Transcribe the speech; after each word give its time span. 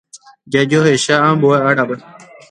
Jajoecha 0.51 1.15
ambue 1.29 1.57
árape. 1.69 1.95